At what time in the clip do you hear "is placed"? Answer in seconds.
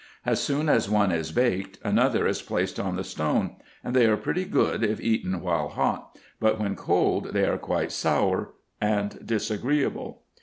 2.25-2.79